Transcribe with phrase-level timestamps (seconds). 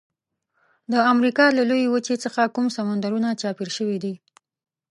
[0.91, 4.13] د امریکا له لویې وچې څخه کوم سمندرونه چاپیر شوي دي؟